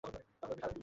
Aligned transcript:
এই 0.03 0.11
লোকটা 0.11 0.43
আবার 0.43 0.57
কে? 0.59 0.79